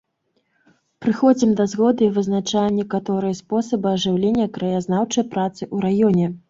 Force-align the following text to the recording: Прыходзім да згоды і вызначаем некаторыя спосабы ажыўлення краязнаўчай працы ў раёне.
Прыходзім 1.05 1.51
да 1.59 1.65
згоды 1.75 2.01
і 2.07 2.13
вызначаем 2.17 2.73
некаторыя 2.81 3.39
спосабы 3.43 3.87
ажыўлення 3.95 4.53
краязнаўчай 4.59 5.33
працы 5.37 5.61
ў 5.75 5.77
раёне. 5.89 6.27